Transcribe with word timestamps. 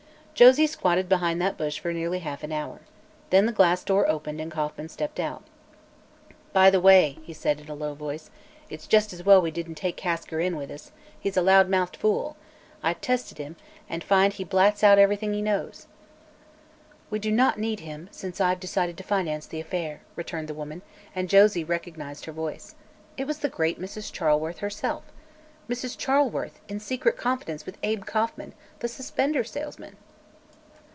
Josie 0.33 0.65
squatted 0.65 1.07
behind 1.07 1.39
that 1.39 1.55
bush 1.55 1.77
for 1.77 1.93
nearly 1.93 2.17
half 2.17 2.41
an 2.43 2.51
hour. 2.51 2.81
Then 3.29 3.45
the 3.45 3.51
glass 3.51 3.83
door 3.83 4.09
opened 4.09 4.41
and 4.41 4.51
Kauffman 4.51 4.89
stepped 4.89 5.19
out. 5.19 5.43
"By 6.51 6.71
the 6.71 6.81
way," 6.81 7.19
he 7.21 7.31
said 7.31 7.59
in 7.61 7.69
a 7.69 7.75
low 7.75 7.93
voice, 7.93 8.31
"it's 8.67 8.87
just 8.87 9.13
as 9.13 9.23
well 9.23 9.39
we 9.39 9.51
didn't 9.51 9.75
take 9.75 9.97
Kasker 9.97 10.39
in 10.39 10.55
with 10.55 10.71
us. 10.71 10.91
He's 11.19 11.37
a 11.37 11.43
loud 11.43 11.69
mouthed 11.69 11.95
fool. 11.95 12.37
I've 12.81 13.01
tested 13.01 13.37
him 13.37 13.55
and 13.87 14.03
find 14.03 14.33
he 14.33 14.43
blats 14.43 14.83
out 14.83 14.97
everything 14.97 15.35
he 15.35 15.43
knows." 15.43 15.85
"We 17.11 17.19
do 17.19 17.31
not 17.31 17.59
need 17.59 17.81
him, 17.81 18.09
since 18.11 18.41
I've 18.41 18.59
decided 18.59 18.97
to 18.97 19.03
finance 19.03 19.45
the 19.45 19.59
affair," 19.59 20.01
returned 20.15 20.47
the 20.47 20.55
woman, 20.55 20.81
and 21.13 21.29
Josie 21.29 21.63
recognized 21.63 22.25
her 22.25 22.31
voice. 22.31 22.73
It 23.15 23.27
was 23.27 23.39
the 23.39 23.49
great 23.49 23.79
Mrs. 23.79 24.11
Charleworth 24.11 24.57
herself. 24.57 25.03
Mrs. 25.69 25.95
Charleworth, 25.95 26.59
in 26.67 26.79
secret 26.79 27.15
conference 27.15 27.67
with 27.67 27.77
Abe 27.83 28.07
Kauffman, 28.07 28.55
the 28.79 28.87
suspender 28.87 29.43
salesman! 29.43 29.97